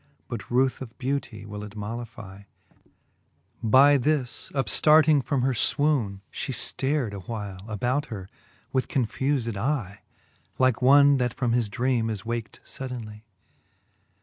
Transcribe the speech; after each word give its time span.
But 0.27 0.49
ruth 0.49 0.81
of 0.81 0.97
beautie 0.97 1.45
will 1.45 1.63
it 1.63 1.75
mollifie. 1.75 2.47
By 3.61 3.97
this 3.97 4.49
upftarting 4.55 5.23
from 5.23 5.43
her 5.43 5.53
fwoone, 5.53 6.21
(he 6.31 6.51
ftar'd 6.51 7.13
A 7.13 7.19
while 7.19 7.59
about 7.67 8.07
her 8.07 8.27
with 8.73 8.87
confufed 8.87 9.55
eye 9.55 9.99
j 9.99 10.03
Like 10.57 10.81
one, 10.81 11.17
that 11.17 11.35
from 11.35 11.51
his 11.51 11.69
drcame 11.69 12.09
is 12.09 12.25
waken 12.25 12.63
fuddenlye. 12.63 13.21